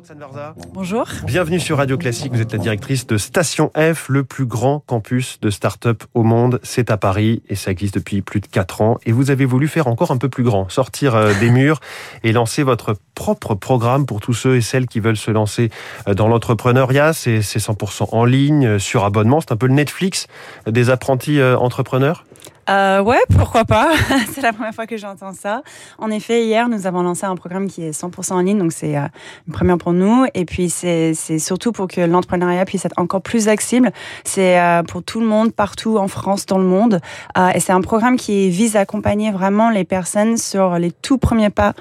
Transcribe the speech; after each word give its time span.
Roxane 0.00 0.18
Varza. 0.18 0.54
Bonjour. 0.72 1.06
Bienvenue 1.26 1.60
sur 1.60 1.76
Radio 1.76 1.98
Classique. 1.98 2.32
Vous 2.32 2.40
êtes 2.40 2.52
la 2.52 2.58
directrice 2.58 3.06
de 3.06 3.18
Station 3.18 3.70
F, 3.76 4.08
le 4.08 4.24
plus 4.24 4.46
grand 4.46 4.80
campus 4.86 5.38
de 5.42 5.50
start-up 5.50 6.04
au 6.14 6.22
monde. 6.22 6.58
C'est 6.62 6.90
à 6.90 6.96
Paris 6.96 7.42
et 7.50 7.54
ça 7.54 7.70
existe 7.70 7.96
depuis 7.96 8.22
plus 8.22 8.40
de 8.40 8.46
4 8.46 8.80
ans. 8.80 8.98
Et 9.04 9.12
vous 9.12 9.30
avez 9.30 9.44
voulu 9.44 9.68
faire 9.68 9.88
encore 9.88 10.10
un 10.10 10.16
peu 10.16 10.30
plus 10.30 10.42
grand, 10.42 10.70
sortir 10.70 11.14
euh, 11.14 11.34
des 11.38 11.50
murs 11.50 11.80
et 12.24 12.32
lancer 12.32 12.62
votre 12.62 12.96
propre 13.14 13.54
programme 13.54 14.06
pour 14.06 14.20
tous 14.20 14.32
ceux 14.32 14.56
et 14.56 14.62
celles 14.62 14.86
qui 14.86 15.00
veulent 15.00 15.18
se 15.18 15.30
lancer 15.30 15.68
euh, 16.08 16.14
dans 16.14 16.28
l'entrepreneuriat. 16.28 17.12
C'est 17.12 17.40
100% 17.40 18.08
en 18.12 18.24
ligne, 18.24 18.66
euh, 18.66 18.78
sur 18.78 19.04
abonnement. 19.04 19.42
C'est 19.42 19.52
un 19.52 19.58
peu 19.58 19.66
le 19.66 19.74
Netflix 19.74 20.28
des 20.66 20.88
apprentis 20.88 21.42
entrepreneurs. 21.42 22.24
Euh, 22.68 23.00
ouais, 23.02 23.18
pourquoi 23.36 23.64
pas. 23.64 23.92
c'est 24.32 24.42
la 24.42 24.52
première 24.52 24.74
fois 24.74 24.86
que 24.86 24.96
j'entends 24.96 25.32
ça. 25.32 25.62
En 25.98 26.10
effet, 26.10 26.44
hier, 26.44 26.68
nous 26.68 26.86
avons 26.86 27.02
lancé 27.02 27.24
un 27.24 27.34
programme 27.34 27.68
qui 27.68 27.82
est 27.82 27.90
100% 27.90 28.32
en 28.32 28.40
ligne, 28.40 28.58
donc 28.58 28.72
c'est 28.72 28.96
euh, 28.96 29.06
une 29.46 29.52
première 29.52 29.78
pour 29.78 29.92
nous. 29.92 30.26
Et 30.34 30.44
puis, 30.44 30.70
c'est 30.70 31.14
surtout 31.38 31.72
pour 31.72 31.88
que 31.88 32.00
l'entrepreneuriat 32.00 32.64
puisse 32.64 32.84
être 32.84 32.98
encore 32.98 33.22
plus 33.22 33.48
accessible. 33.48 33.92
C'est 34.24 34.60
euh, 34.60 34.82
pour 34.82 35.02
tout 35.02 35.20
le 35.20 35.26
monde, 35.26 35.52
partout 35.52 35.98
en 35.98 36.08
France, 36.08 36.46
dans 36.46 36.58
le 36.58 36.64
monde. 36.64 37.00
Euh, 37.38 37.50
et 37.54 37.60
c'est 37.60 37.72
un 37.72 37.80
programme 37.80 38.16
qui 38.16 38.50
vise 38.50 38.76
à 38.76 38.80
accompagner 38.80 39.30
vraiment 39.30 39.70
les 39.70 39.84
personnes 39.84 40.36
sur 40.36 40.78
les 40.78 40.92
tout 40.92 41.18
premiers 41.18 41.50
pas, 41.50 41.74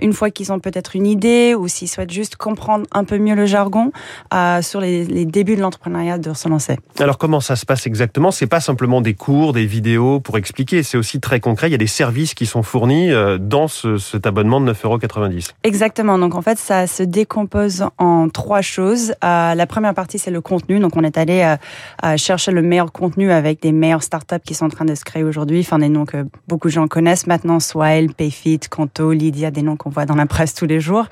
une 0.00 0.12
fois 0.12 0.30
qu'ils 0.30 0.52
ont 0.52 0.60
peut-être 0.60 0.96
une 0.96 1.06
idée 1.06 1.54
ou 1.54 1.68
s'ils 1.68 1.88
souhaitent 1.88 2.12
juste 2.12 2.36
comprendre 2.36 2.86
un 2.92 3.04
peu 3.04 3.18
mieux 3.18 3.34
le 3.34 3.46
jargon, 3.46 3.92
sur 4.60 4.80
les 4.80 5.24
débuts 5.24 5.56
de 5.56 5.60
l'entrepreneuriat 5.60 6.18
de 6.18 6.32
se 6.32 6.48
lancer. 6.48 6.78
Alors, 6.98 7.18
comment 7.18 7.40
ça 7.40 7.56
se 7.56 7.66
passe 7.66 7.86
exactement? 7.86 8.30
C'est 8.30 8.46
pas 8.46 8.60
simplement 8.60 9.00
des 9.00 9.14
cours, 9.14 9.52
des 9.52 9.66
vidéos 9.66 10.11
pour 10.20 10.38
expliquer. 10.38 10.82
C'est 10.82 10.96
aussi 10.96 11.20
très 11.20 11.40
concret. 11.40 11.68
Il 11.68 11.72
y 11.72 11.74
a 11.74 11.78
des 11.78 11.86
services 11.86 12.34
qui 12.34 12.46
sont 12.46 12.62
fournis 12.62 13.10
euh, 13.10 13.38
dans 13.38 13.68
ce, 13.68 13.98
cet 13.98 14.26
abonnement 14.26 14.60
de 14.60 14.72
9,90 14.72 14.84
euros. 14.86 14.98
Exactement. 15.64 16.18
Donc 16.18 16.34
en 16.34 16.42
fait, 16.42 16.58
ça 16.58 16.86
se 16.86 17.02
décompose 17.02 17.84
en 17.98 18.28
trois 18.28 18.62
choses. 18.62 19.14
Euh, 19.24 19.54
la 19.54 19.66
première 19.66 19.94
partie, 19.94 20.18
c'est 20.18 20.30
le 20.30 20.40
contenu. 20.40 20.78
Donc 20.80 20.96
on 20.96 21.04
est 21.04 21.18
allé 21.18 21.56
euh, 22.04 22.16
chercher 22.16 22.52
le 22.52 22.62
meilleur 22.62 22.92
contenu 22.92 23.30
avec 23.30 23.62
des 23.62 23.72
meilleures 23.72 24.02
startups 24.02 24.40
qui 24.44 24.54
sont 24.54 24.66
en 24.66 24.70
train 24.70 24.84
de 24.84 24.94
se 24.94 25.04
créer 25.04 25.24
aujourd'hui. 25.24 25.60
Enfin, 25.60 25.78
des 25.78 25.88
noms 25.88 26.04
que 26.04 26.26
beaucoup 26.48 26.68
de 26.68 26.72
gens 26.72 26.88
connaissent 26.88 27.26
maintenant, 27.26 27.60
Swile, 27.60 28.14
Payfit, 28.14 28.60
Conto, 28.70 29.12
Lydia, 29.12 29.50
des 29.50 29.62
noms 29.62 29.76
qu'on 29.76 29.90
voit 29.90 30.06
dans 30.06 30.14
la 30.14 30.26
presse 30.26 30.54
tous 30.54 30.66
les 30.66 30.80
jours. 30.80 31.06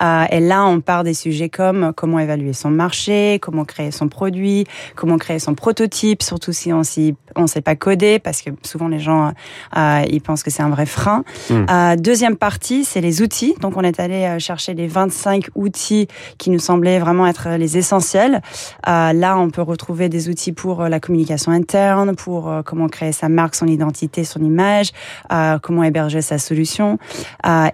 et 0.00 0.40
là, 0.40 0.64
on 0.66 0.80
part 0.80 1.04
des 1.04 1.14
sujets 1.14 1.48
comme 1.48 1.92
comment 1.94 2.18
évaluer 2.18 2.52
son 2.52 2.70
marché, 2.70 3.38
comment 3.40 3.64
créer 3.64 3.90
son 3.90 4.08
produit, 4.08 4.64
comment 4.94 5.18
créer 5.18 5.38
son 5.38 5.54
prototype, 5.54 6.22
surtout 6.22 6.52
si 6.52 6.72
on 6.72 6.80
ne 6.80 7.46
sait 7.46 7.60
pas 7.60 7.76
coder, 7.76 8.18
parce 8.18 8.42
que 8.42 8.45
souvent 8.62 8.88
les 8.88 8.98
gens 8.98 9.32
euh, 9.76 10.02
ils 10.08 10.20
pensent 10.20 10.42
que 10.42 10.50
c'est 10.50 10.62
un 10.62 10.68
vrai 10.68 10.86
frein. 10.86 11.24
Hmm. 11.50 11.66
Euh, 11.70 11.96
deuxième 11.96 12.36
partie, 12.36 12.84
c'est 12.84 13.00
les 13.00 13.22
outils. 13.22 13.54
Donc 13.60 13.76
on 13.76 13.82
est 13.82 14.00
allé 14.00 14.24
euh, 14.24 14.38
chercher 14.38 14.74
les 14.74 14.86
25 14.86 15.48
outils 15.54 16.08
qui 16.38 16.50
nous 16.50 16.58
semblaient 16.58 16.98
vraiment 16.98 17.26
être 17.26 17.50
les 17.58 17.78
essentiels. 17.78 18.40
là, 18.86 19.38
on 19.38 19.50
peut 19.50 19.62
retrouver 19.62 20.08
des 20.08 20.28
outils 20.28 20.52
pour 20.52 20.84
la 20.84 21.00
communication 21.00 21.52
interne, 21.52 22.14
pour 22.14 22.52
comment 22.64 22.88
créer 22.88 23.12
sa 23.12 23.28
marque, 23.28 23.54
son 23.54 23.66
identité, 23.66 24.24
son 24.24 24.40
image, 24.40 24.92
comment 25.62 25.82
héberger 25.82 26.22
sa 26.22 26.38
solution. 26.38 26.98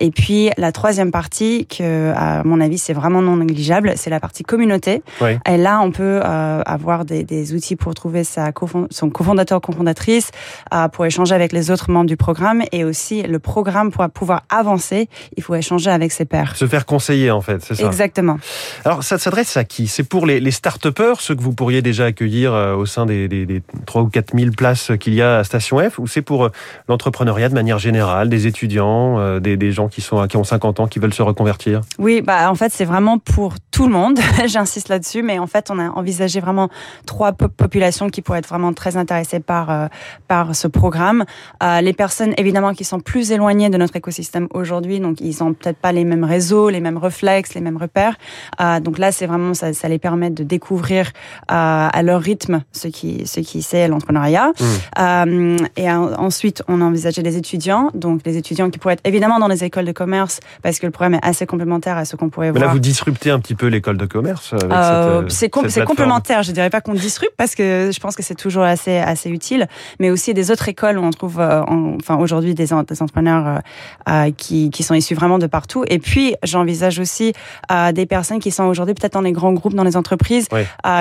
et 0.01 0.11
puis 0.11 0.51
la 0.57 0.73
troisième 0.73 1.11
partie, 1.11 1.67
que 1.67 2.13
à 2.15 2.43
mon 2.45 2.61
avis 2.61 2.79
c'est 2.79 2.93
vraiment 2.93 3.23
non 3.23 3.37
négligeable, 3.37 3.93
c'est 3.97 4.11
la 4.11 4.21
partie 4.21 4.43
communauté. 4.43 5.03
Et 5.49 5.57
là, 5.57 5.81
on 5.81 5.91
peut 5.91 6.21
avoir 6.23 7.05
des, 7.05 7.25
des, 7.25 7.55
outils 7.55 7.77
pour 7.77 7.95
trouver 7.95 8.25
sa 8.25 8.53
son 8.91 9.11
cofondateur, 9.11 9.61
cofondatrice, 9.61 10.31
pour 10.93 11.07
échanger 11.07 11.35
avec 11.35 11.53
les 11.53 11.71
autres 11.71 11.91
membres 11.91 12.07
du 12.07 12.17
programme 12.17 12.63
et 12.73 12.85
aussi 12.85 13.23
le 13.23 13.39
programme 13.39 13.91
pour 13.91 14.09
pouvoir 14.11 14.43
avancer, 14.49 15.09
il 15.37 15.43
faut 15.43 15.55
échanger 15.55 15.91
avec 15.91 16.13
ses 16.13 16.25
pairs. 16.25 16.57
Se 16.57 16.67
faire 16.67 16.87
conseiller 16.87 17.31
en 17.31 17.41
fait, 17.41 17.63
c'est 17.63 17.75
ça 17.75 17.87
Exactement. 17.87 18.39
Alors 18.85 19.03
ça 19.03 19.19
s'adresse 19.19 19.57
à 19.57 19.65
qui? 19.65 19.87
C'est 19.87 20.05
pour 20.05 20.27
les, 20.27 20.41
les 20.41 20.51
start-upers, 20.51 21.21
ceux 21.21 21.35
que 21.35 21.43
vous 21.43 21.53
pourriez 21.53 21.83
déjà 21.83 22.07
accueillir 22.07 22.53
euh, 22.55 22.75
au 22.75 22.87
sein 22.87 23.07
des, 23.07 23.29
des, 23.29 23.47
des 23.47 23.63
3 23.87 24.03
ou 24.03 24.09
4 24.09 24.37
000 24.39 24.51
places 24.53 24.93
qu'il 24.99 25.15
y 25.15 25.23
a 25.23 25.39
à 25.39 25.45
Station 25.45 25.79
F 25.79 25.99
ou 25.99 26.07
c'est 26.07 26.23
pour 26.23 26.45
euh, 26.45 26.53
l'entrepreneuriat 26.89 27.49
de 27.49 27.55
manière 27.55 27.79
générale, 27.79 28.29
des 28.29 28.47
étudiants, 28.47 29.19
euh, 29.19 29.41
des, 29.41 29.57
des 29.57 29.73
gens 29.73 29.89
qui, 29.89 30.01
sont, 30.01 30.27
qui 30.27 30.37
ont 30.37 30.45
50 30.45 30.81
ans, 30.81 30.87
qui 30.87 30.99
veulent 30.99 31.15
se 31.15 31.23
reconvertir? 31.23 31.81
Oui, 31.99 32.23
bah 32.23 32.51
en 32.51 32.55
fait 32.55 32.73
c'est 32.73 32.85
vraiment 32.85 33.19
pour 33.19 33.55
tout 33.71 33.87
le 33.87 33.93
monde, 33.93 34.19
j'insiste 34.47 34.89
là-dessus, 34.89 35.23
mais 35.23 35.39
en 35.39 35.47
fait 35.47 35.71
on 35.71 35.79
a 35.79 35.89
envisagé 35.91 36.41
vraiment 36.41 36.69
trois 37.07 37.33
populations 37.33 38.09
qui 38.11 38.23
pourraient 38.23 38.41
être 38.41 38.49
vraiment 38.49 38.73
très 38.73 38.97
intéressées 38.97 39.41
par, 39.41 39.89
par 40.29 40.52
ce 40.55 40.69
programme. 40.69 41.25
Euh, 41.63 41.81
les 41.81 41.93
personnes, 41.93 42.35
évidemment, 42.37 42.75
qui 42.75 42.85
sont 42.85 43.01
plus 43.01 43.33
éloignées 43.33 43.71
de 43.71 43.79
notre 43.79 43.97
écosystème 43.97 44.49
aujourd'hui, 44.53 45.01
donc 45.01 45.21
ils 45.21 45.43
ont 45.43 45.53
peut-être 45.53 45.79
pas 45.79 45.93
les 45.93 46.05
mêmes 46.05 46.25
réseaux, 46.25 46.71
les 46.71 46.81
mêmes 46.81 46.99
réflexes, 46.99 47.55
les 47.55 47.61
mêmes 47.61 47.77
repères. 47.77 48.17
Euh, 48.61 48.81
donc 48.81 48.99
là, 48.99 49.13
c'est 49.13 49.27
vraiment 49.27 49.55
ça, 49.55 49.73
ça 49.73 49.89
les 49.89 49.99
permet 49.99 50.31
de 50.31 50.43
découvrir 50.45 51.07
euh, 51.07 51.89
à 51.93 52.03
leur 52.03 52.21
rythme 52.21 52.63
ce 52.73 52.89
qui, 52.89 53.27
ce 53.27 53.41
qui 53.41 53.63
c'est 53.63 53.89
l'entrepreneuriat. 53.89 54.53
Mmh. 54.61 55.57
et 55.77 55.91
ensuite, 55.91 56.63
on 56.69 56.81
a 56.81 56.85
envisagé 56.85 57.23
les 57.23 57.37
étudiants, 57.37 57.91
donc 57.95 58.21
les 58.25 58.37
étudiants 58.37 58.71
qui 58.71 58.79
pourraient 58.79 58.95
être 58.95 59.07
évidemment 59.07 59.39
dans 59.39 59.49
les 59.49 59.65
écoles 59.65 59.85
de 59.85 59.93
commerce, 59.93 60.41
parce 60.63 60.79
que 60.79 60.87
le 60.87 60.93
programme 60.93 61.15
est 61.15 61.25
assez 61.25 61.47
complémentaire 61.47 61.97
à 61.97 62.05
ce 62.05 62.17
qu'on 62.17 62.29
pourrait 62.29 62.53
Mais 62.53 62.59
voir. 62.59 62.69
Là, 62.69 62.73
vous 62.73 62.81
disruptez 62.81 63.31
un 63.31 63.39
petit 63.39 63.55
peu 63.55 63.67
l'école 63.67 63.97
de 63.97 64.07
commerce. 64.07 64.55
c'est 65.29 65.49
complémentaire. 65.49 66.43
Je 66.43 66.53
dirais 66.53 66.71
pas 66.71 66.81
qu'on 66.81 66.95
disrupte 66.95 67.35
parce 67.37 67.55
que 67.55 67.91
je 67.93 68.01
pense 68.01 68.17
que 68.17 68.23
c'est 68.23 68.35
toujours 68.35 68.63
assez 68.63 68.99
assez 68.99 69.31
utile, 69.31 69.69
mais 70.01 70.11
aussi 70.11 70.35
des 70.35 70.42
autres 70.51 70.69
écoles 70.69 70.99
où 70.99 71.03
on 71.03 71.11
trouve 71.11 71.41
euh, 71.41 71.63
enfin 71.97 72.17
aujourd'hui 72.17 72.55
des, 72.55 72.67
des, 72.67 72.73
entrepreneurs 73.03 73.47
euh, 73.47 73.59
euh, 74.09 74.31
qui, 74.37 74.71
qui, 74.71 74.83
sont 74.83 74.95
issus 74.95 75.15
vraiment 75.15 75.39
de 75.39 75.47
partout. 75.47 75.85
Et 75.89 75.99
puis 75.99 76.35
j'envisage 76.43 76.99
aussi 76.99 77.33
des 77.95 78.07
personnes 78.07 78.41
qui 78.41 78.51
sont 78.51 78.65
aujourd'hui 78.65 78.95
peut-être 78.95 79.15
dans 79.15 79.21
les 79.21 79.33
grands 79.33 79.53
groupes, 79.53 79.75
dans 79.75 79.85
les 79.85 79.97
entreprises, 79.97 80.47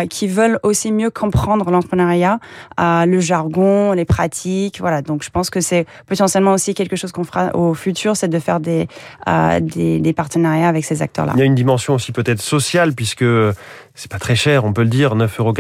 qui 0.09 0.27
veulent 0.27 0.59
aussi 0.63 0.91
mieux 0.91 1.09
comprendre 1.09 1.69
l'entrepreneuriat, 1.69 2.39
le 2.79 3.19
jargon, 3.19 3.93
les 3.93 4.05
pratiques. 4.05 4.79
Voilà. 4.79 5.01
Donc 5.01 5.23
je 5.23 5.29
pense 5.29 5.49
que 5.49 5.61
c'est 5.61 5.85
potentiellement 6.05 6.53
aussi 6.53 6.73
quelque 6.73 6.95
chose 6.95 7.11
qu'on 7.11 7.23
fera 7.23 7.55
au 7.55 7.73
futur, 7.73 8.15
c'est 8.15 8.27
de 8.27 8.39
faire 8.39 8.59
des, 8.59 8.87
des, 9.61 9.99
des 9.99 10.13
partenariats 10.13 10.67
avec 10.67 10.85
ces 10.85 11.01
acteurs-là. 11.01 11.33
Il 11.35 11.39
y 11.39 11.43
a 11.43 11.45
une 11.45 11.55
dimension 11.55 11.95
aussi 11.95 12.11
peut-être 12.11 12.41
sociale 12.41 12.93
puisque 12.93 13.25
c'est 13.93 14.11
pas 14.11 14.19
très 14.19 14.35
cher, 14.35 14.63
on 14.65 14.73
peut 14.73 14.83
le 14.83 14.89
dire, 14.89 15.15
9,90 15.15 15.39
euros 15.39 15.53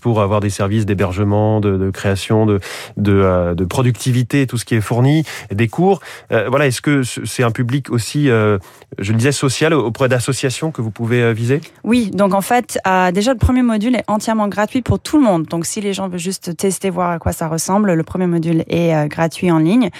pour 0.00 0.20
avoir 0.20 0.40
des 0.40 0.50
services 0.50 0.84
d'hébergement, 0.84 1.60
de, 1.60 1.76
de, 1.76 1.90
création, 1.90 2.44
de, 2.44 2.60
de, 2.96 3.17
de 3.18 3.64
productivité 3.64 4.46
tout 4.46 4.58
ce 4.58 4.64
qui 4.64 4.74
est 4.74 4.80
fourni, 4.80 5.24
des 5.50 5.68
cours. 5.68 6.00
Euh, 6.32 6.48
voilà, 6.48 6.66
est-ce 6.66 6.80
que 6.80 7.02
c'est 7.02 7.42
un 7.42 7.50
public 7.50 7.90
aussi, 7.90 8.28
euh, 8.28 8.58
je 8.98 9.12
le 9.12 9.18
disais, 9.18 9.32
social 9.32 9.74
auprès 9.74 10.08
d'associations 10.08 10.70
que 10.70 10.82
vous 10.82 10.90
pouvez 10.90 11.22
euh, 11.22 11.32
viser? 11.32 11.60
Oui, 11.84 12.10
donc 12.10 12.34
en 12.34 12.40
fait, 12.40 12.78
déjà 13.12 13.32
le 13.32 13.38
premier 13.38 13.62
module 13.62 13.96
est 13.96 14.04
entièrement 14.08 14.48
gratuit 14.48 14.82
pour 14.82 14.98
tout 14.98 15.18
le 15.18 15.24
monde. 15.24 15.44
Donc 15.44 15.66
si 15.66 15.80
les 15.80 15.92
gens 15.92 16.08
veulent 16.08 16.18
juste 16.18 16.56
tester, 16.56 16.90
voir 16.90 17.10
à 17.10 17.18
quoi 17.18 17.32
ça 17.32 17.48
ressemble, 17.48 17.92
le 17.92 18.02
premier 18.02 18.26
module 18.26 18.64
est 18.68 19.08
gratuit 19.08 19.50
en 19.50 19.58
ligne. 19.58 19.90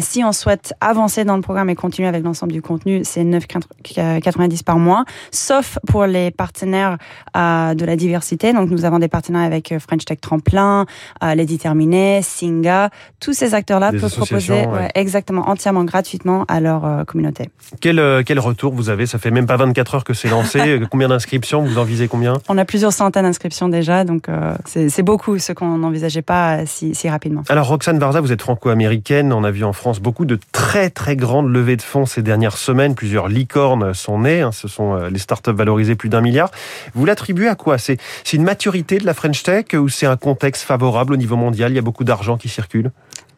si 0.00 0.24
on 0.24 0.32
souhaite 0.32 0.74
avancer 0.80 1.24
dans 1.24 1.36
le 1.36 1.42
programme 1.42 1.70
et 1.70 1.74
continuer 1.74 2.08
avec 2.08 2.22
l'ensemble 2.24 2.52
du 2.52 2.62
contenu, 2.62 3.02
c'est 3.04 3.24
9,90 3.24 4.64
par 4.64 4.78
mois, 4.78 5.04
sauf 5.30 5.78
pour 5.86 6.06
les 6.06 6.30
partenaires 6.30 6.98
de 7.34 7.84
la 7.84 7.96
diversité. 7.96 8.52
Donc 8.52 8.70
nous 8.70 8.84
avons 8.84 8.98
des 8.98 9.08
partenaires 9.08 9.42
avec 9.42 9.74
French 9.78 10.04
Tech 10.04 10.20
Tremplin, 10.20 10.86
Les 11.22 11.46
Déterminés, 11.46 12.20
Tous 13.20 13.32
ces 13.32 13.54
acteurs-là 13.54 13.92
peuvent 13.92 14.14
proposer 14.14 14.64
exactement 14.94 15.48
entièrement 15.48 15.84
gratuitement 15.84 16.44
à 16.48 16.60
leur 16.60 16.84
euh, 16.84 17.04
communauté. 17.04 17.50
Quel, 17.80 17.98
euh, 17.98 18.22
quel 18.24 18.38
retour 18.38 18.74
vous 18.74 18.88
avez? 18.88 19.06
Ça 19.06 19.18
fait 19.18 19.30
même 19.30 19.46
pas 19.46 19.56
24 19.56 19.94
heures 19.94 20.04
que 20.04 20.14
c'est 20.14 20.28
lancé. 20.28 20.80
combien 20.90 21.08
d'inscriptions? 21.08 21.62
Vous 21.62 21.78
en 21.78 21.84
visez 21.84 22.08
combien? 22.08 22.34
On 22.48 22.58
a 22.58 22.64
plusieurs 22.64 22.92
centaines 22.92 23.24
d'inscriptions 23.24 23.68
déjà, 23.68 24.04
donc 24.04 24.28
euh, 24.28 24.54
c'est 24.64 25.02
beaucoup, 25.02 25.38
ce 25.38 25.52
qu'on 25.52 25.78
n'envisageait 25.78 26.22
pas 26.22 26.66
si, 26.66 26.94
si, 26.94 27.08
rapidement. 27.08 27.42
Alors 27.48 27.68
Roxane 27.68 27.98
Varza, 27.98 28.20
vous 28.20 28.32
êtes 28.32 28.42
franco-américaine. 28.42 29.32
On 29.32 29.44
a 29.44 29.50
vu 29.50 29.64
en 29.64 29.72
France 29.72 30.00
beaucoup 30.00 30.24
de 30.24 30.38
très 30.52 30.90
très 30.90 31.16
grandes 31.16 31.52
levées 31.52 31.76
de 31.76 31.82
fonds 31.82 32.06
ces 32.06 32.22
dernières 32.22 32.56
semaines. 32.56 32.94
Plusieurs 32.94 33.28
licornes 33.28 33.94
sont 33.94 34.20
nées. 34.20 34.40
Hein. 34.40 34.52
Ce 34.52 34.68
sont 34.68 34.96
les 34.96 35.18
startups 35.18 35.52
valorisées 35.52 35.94
plus 35.94 36.08
d'un 36.08 36.20
milliard. 36.20 36.50
Vous 36.94 37.04
l'attribuez 37.04 37.48
à 37.48 37.54
quoi? 37.54 37.78
C'est 37.78 37.98
une 38.32 38.44
maturité 38.44 38.98
de 38.98 39.06
la 39.06 39.14
French 39.14 39.42
Tech 39.42 39.66
ou 39.74 39.88
c'est 39.88 40.06
un 40.06 40.16
contexte 40.16 40.62
favorable 40.62 41.14
au 41.14 41.16
niveau 41.16 41.36
mondial? 41.36 41.72
Il 41.72 41.76
y 41.76 41.78
a 41.78 41.82
beaucoup 41.82 42.04
d'argent 42.04 42.36
qui 42.40 42.48
circule 42.48 42.90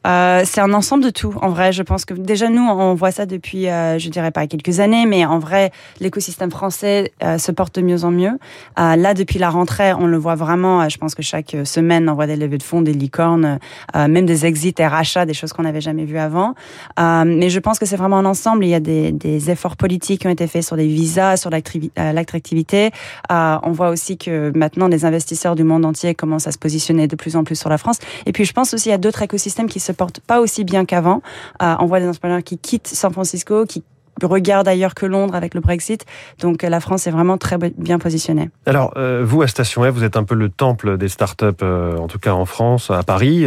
euh, 0.06 0.42
c'est 0.44 0.60
un 0.60 0.72
ensemble 0.72 1.04
de 1.04 1.10
tout. 1.10 1.34
En 1.40 1.50
vrai, 1.50 1.72
je 1.72 1.82
pense 1.82 2.04
que 2.04 2.14
déjà 2.14 2.48
nous, 2.48 2.62
on 2.62 2.94
voit 2.94 3.12
ça 3.12 3.26
depuis, 3.26 3.68
euh, 3.68 3.98
je 3.98 4.08
dirais 4.08 4.30
pas 4.30 4.46
quelques 4.46 4.80
années, 4.80 5.06
mais 5.06 5.24
en 5.24 5.38
vrai, 5.38 5.70
l'écosystème 6.00 6.50
français 6.50 7.12
euh, 7.22 7.38
se 7.38 7.52
porte 7.52 7.76
de 7.76 7.82
mieux 7.82 8.04
en 8.04 8.10
mieux. 8.10 8.38
Euh, 8.78 8.96
là, 8.96 9.14
depuis 9.14 9.38
la 9.38 9.50
rentrée, 9.50 9.92
on 9.92 10.06
le 10.06 10.16
voit 10.16 10.34
vraiment. 10.34 10.88
je 10.88 10.98
pense 10.98 11.14
que 11.14 11.22
chaque 11.22 11.56
semaine, 11.64 12.08
on 12.08 12.14
voit 12.14 12.26
des 12.26 12.36
levées 12.36 12.58
de 12.58 12.62
fonds, 12.62 12.82
des 12.82 12.92
licornes, 12.92 13.58
même 13.94 14.26
des 14.26 14.46
exits 14.46 14.74
et 14.78 14.86
rachats, 14.86 15.26
des 15.26 15.34
choses 15.34 15.52
qu'on 15.52 15.62
n'avait 15.62 15.80
jamais 15.80 16.04
vues 16.04 16.18
avant. 16.18 16.54
mais 16.98 17.50
je 17.50 17.58
pense 17.58 17.78
que 17.78 17.86
c'est 17.86 17.96
vraiment 17.96 18.18
un 18.18 18.24
ensemble. 18.24 18.64
Il 18.64 18.68
y 18.68 18.74
a 18.74 18.80
des, 18.80 19.12
des, 19.12 19.50
efforts 19.50 19.76
politiques 19.76 20.22
qui 20.22 20.26
ont 20.26 20.30
été 20.30 20.46
faits 20.46 20.64
sur 20.64 20.76
les 20.76 20.86
visas, 20.86 21.36
sur 21.36 21.50
l'attractivité. 21.50 22.90
on 23.30 23.72
voit 23.72 23.90
aussi 23.90 24.18
que 24.18 24.52
maintenant, 24.56 24.88
les 24.88 25.04
investisseurs 25.04 25.54
du 25.54 25.64
monde 25.64 25.84
entier 25.84 26.14
commencent 26.14 26.46
à 26.46 26.52
se 26.52 26.58
positionner 26.58 27.06
de 27.06 27.16
plus 27.16 27.36
en 27.36 27.44
plus 27.44 27.56
sur 27.56 27.68
la 27.68 27.78
France. 27.78 27.98
Et 28.26 28.32
puis, 28.32 28.44
je 28.44 28.52
pense 28.52 28.74
aussi 28.74 28.90
a 28.90 28.98
d'autres 28.98 29.22
écosystèmes 29.22 29.68
qui 29.68 29.80
se 29.80 29.91
portent 29.92 30.20
pas 30.20 30.40
aussi 30.40 30.64
bien 30.64 30.84
qu'avant. 30.84 31.22
Euh, 31.62 31.74
on 31.78 31.86
voit 31.86 32.00
des 32.00 32.08
entrepreneurs 32.08 32.42
qui 32.42 32.58
quittent 32.58 32.88
San 32.88 33.12
Francisco, 33.12 33.64
qui 33.66 33.82
regarde 34.22 34.68
ailleurs 34.68 34.94
que 34.94 35.06
Londres 35.06 35.34
avec 35.34 35.54
le 35.54 35.60
Brexit. 35.60 36.04
Donc 36.38 36.62
la 36.62 36.80
France 36.80 37.06
est 37.06 37.10
vraiment 37.10 37.38
très 37.38 37.56
bien 37.56 37.98
positionnée. 37.98 38.50
Alors 38.66 38.94
vous 39.22 39.42
à 39.42 39.48
Station 39.48 39.82
F, 39.82 39.88
vous 39.88 40.04
êtes 40.04 40.18
un 40.18 40.22
peu 40.22 40.34
le 40.34 40.50
temple 40.50 40.98
des 40.98 41.08
startups, 41.08 41.64
en 41.64 42.06
tout 42.08 42.18
cas 42.18 42.32
en 42.32 42.44
France, 42.44 42.90
à 42.90 43.02
Paris. 43.02 43.46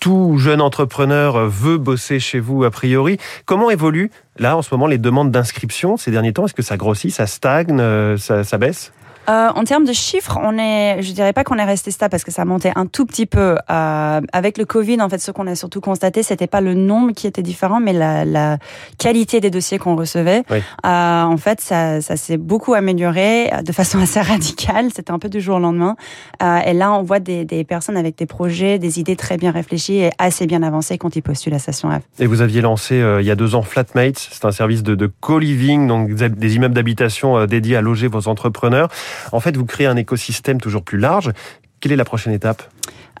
tout 0.00 0.38
jeune 0.38 0.62
entrepreneur 0.62 1.46
veut 1.46 1.76
bosser 1.76 2.20
chez 2.20 2.40
vous 2.40 2.64
a 2.64 2.70
priori. 2.70 3.18
Comment 3.44 3.70
évolue 3.70 4.10
là 4.38 4.56
en 4.56 4.62
ce 4.62 4.72
moment 4.72 4.86
les 4.86 4.98
demandes 4.98 5.30
d'inscription 5.30 5.98
ces 5.98 6.10
derniers 6.10 6.32
temps? 6.32 6.46
Est-ce 6.46 6.54
que 6.54 6.62
ça 6.62 6.78
grossit, 6.78 7.12
ça 7.12 7.26
stagne, 7.26 7.78
ça 8.16 8.58
baisse? 8.58 8.92
Euh, 9.28 9.48
en 9.54 9.64
termes 9.64 9.84
de 9.84 9.92
chiffres, 9.92 10.38
on 10.42 10.58
est, 10.58 11.02
je 11.02 11.12
dirais 11.12 11.32
pas 11.32 11.44
qu'on 11.44 11.56
est 11.58 11.64
resté 11.64 11.90
stable 11.90 12.10
parce 12.10 12.24
que 12.24 12.30
ça 12.30 12.42
a 12.42 12.44
monté 12.44 12.72
un 12.74 12.86
tout 12.86 13.06
petit 13.06 13.26
peu. 13.26 13.56
Euh, 13.70 14.20
avec 14.32 14.58
le 14.58 14.64
Covid, 14.64 15.00
en 15.00 15.08
fait, 15.08 15.18
ce 15.18 15.30
qu'on 15.30 15.46
a 15.46 15.54
surtout 15.54 15.80
constaté, 15.80 16.22
c'était 16.22 16.46
pas 16.46 16.60
le 16.60 16.74
nombre 16.74 17.12
qui 17.12 17.26
était 17.26 17.42
différent, 17.42 17.80
mais 17.80 17.92
la, 17.92 18.24
la 18.24 18.58
qualité 18.98 19.40
des 19.40 19.50
dossiers 19.50 19.78
qu'on 19.78 19.96
recevait. 19.96 20.42
Euh, 20.50 21.22
en 21.22 21.36
fait, 21.36 21.60
ça, 21.60 22.00
ça 22.00 22.16
s'est 22.16 22.36
beaucoup 22.36 22.74
amélioré 22.74 23.50
de 23.62 23.72
façon 23.72 23.98
assez 24.02 24.20
radicale. 24.20 24.90
C'était 24.94 25.12
un 25.12 25.18
peu 25.18 25.28
du 25.28 25.40
jour 25.40 25.56
au 25.56 25.60
lendemain. 25.60 25.96
Euh, 26.42 26.58
et 26.58 26.72
là, 26.72 26.92
on 26.92 27.02
voit 27.02 27.20
des, 27.20 27.44
des, 27.44 27.64
personnes 27.64 27.96
avec 27.96 28.16
des 28.16 28.26
projets, 28.26 28.78
des 28.78 29.00
idées 29.00 29.16
très 29.16 29.36
bien 29.36 29.50
réfléchies 29.50 29.98
et 29.98 30.10
assez 30.18 30.46
bien 30.46 30.62
avancées 30.62 30.98
quand 30.98 31.16
ils 31.16 31.22
postulent 31.22 31.54
à 31.54 31.58
Station 31.58 31.90
F. 31.90 32.02
Et 32.20 32.26
vous 32.26 32.40
aviez 32.40 32.60
lancé 32.60 32.94
euh, 33.00 33.20
il 33.20 33.26
y 33.26 33.30
a 33.30 33.36
deux 33.36 33.54
ans 33.54 33.62
Flatmates. 33.62 34.28
C'est 34.30 34.44
un 34.44 34.52
service 34.52 34.82
de, 34.82 34.94
de 34.94 35.10
co-living, 35.20 35.86
donc 35.86 36.14
des 36.14 36.56
immeubles 36.56 36.74
d'habitation 36.74 37.36
euh, 37.36 37.46
dédiés 37.46 37.76
à 37.76 37.80
loger 37.80 38.08
vos 38.08 38.28
entrepreneurs. 38.28 38.88
En 39.32 39.40
fait, 39.40 39.56
vous 39.56 39.66
créez 39.66 39.86
un 39.86 39.96
écosystème 39.96 40.60
toujours 40.60 40.82
plus 40.82 40.98
large. 40.98 41.32
Quelle 41.80 41.92
est 41.92 41.96
la 41.96 42.04
prochaine 42.04 42.32
étape? 42.32 42.62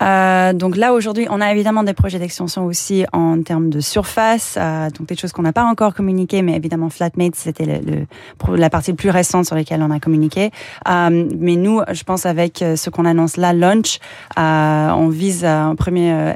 Euh, 0.02 0.52
donc 0.52 0.76
là 0.76 0.92
aujourd'hui, 0.92 1.26
on 1.30 1.40
a 1.40 1.50
évidemment 1.52 1.82
des 1.82 1.94
projets 1.94 2.18
d'extension 2.18 2.66
aussi 2.66 3.04
en 3.12 3.42
termes 3.42 3.70
de 3.70 3.80
surface, 3.80 4.56
euh, 4.56 4.90
donc 4.90 5.08
des 5.08 5.16
choses 5.16 5.32
qu'on 5.32 5.42
n'a 5.42 5.52
pas 5.52 5.64
encore 5.64 5.94
communiquées, 5.94 6.42
mais 6.42 6.54
évidemment 6.54 6.88
Flatmate 6.88 7.34
c'était 7.34 7.64
le, 7.64 8.06
le, 8.48 8.56
la 8.56 8.70
partie 8.70 8.92
plus 8.92 9.10
récente 9.10 9.46
sur 9.46 9.56
laquelle 9.56 9.82
on 9.82 9.90
a 9.90 10.00
communiqué. 10.00 10.50
Euh, 10.88 11.28
mais 11.38 11.56
nous, 11.56 11.80
je 11.92 12.04
pense 12.04 12.26
avec 12.26 12.58
ce 12.58 12.90
qu'on 12.90 13.04
annonce 13.04 13.36
là, 13.36 13.52
launch, 13.52 13.98
on 14.36 15.08
vise 15.08 15.44
un 15.44 15.74
premier, 15.74 16.34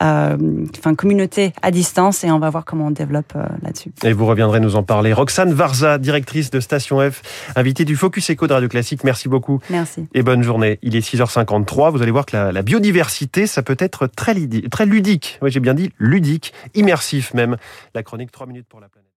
enfin 0.00 0.94
communauté 0.96 1.52
à 1.62 1.70
distance 1.70 2.24
et 2.24 2.30
on 2.30 2.38
va 2.38 2.50
voir 2.50 2.64
comment 2.64 2.86
on 2.86 2.90
développe 2.90 3.34
là-dessus. 3.62 3.90
Et 4.04 4.12
vous 4.12 4.26
reviendrez 4.26 4.60
nous 4.60 4.76
en 4.76 4.82
parler. 4.82 5.12
Roxane 5.12 5.52
Varza, 5.52 5.98
directrice 5.98 6.50
de 6.50 6.60
Station 6.60 6.98
F, 7.00 7.22
invitée 7.56 7.84
du 7.84 7.96
Focus 7.96 8.30
Eco 8.30 8.46
de 8.46 8.52
Radio 8.52 8.68
Classique. 8.68 9.04
Merci 9.04 9.28
beaucoup. 9.28 9.60
Merci. 9.70 10.06
Et 10.14 10.22
bonne 10.22 10.42
journée. 10.42 10.78
Il 10.82 10.96
est 10.96 11.06
6h53. 11.06 11.90
Vous 11.90 12.02
allez 12.02 12.10
voir 12.10 12.26
que 12.26 12.36
la, 12.36 12.52
la 12.52 12.62
biodiversité 12.70 13.48
ça 13.48 13.62
peut 13.62 13.76
être 13.80 14.06
très, 14.06 14.32
très 14.70 14.86
ludique. 14.86 15.40
Oui, 15.42 15.50
j'ai 15.50 15.58
bien 15.58 15.74
dit 15.74 15.90
ludique, 15.98 16.52
immersif 16.74 17.34
même. 17.34 17.56
La 17.94 18.04
chronique 18.04 18.30
3 18.30 18.46
minutes 18.46 18.66
pour 18.68 18.78
la 18.78 18.88
planète. 18.88 19.08